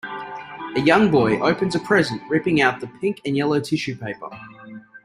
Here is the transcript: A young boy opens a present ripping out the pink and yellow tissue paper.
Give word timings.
A 0.75 0.79
young 0.81 1.11
boy 1.11 1.39
opens 1.41 1.75
a 1.75 1.79
present 1.79 2.23
ripping 2.27 2.59
out 2.59 2.79
the 2.79 2.87
pink 2.87 3.21
and 3.23 3.37
yellow 3.37 3.59
tissue 3.59 3.95
paper. 3.95 4.29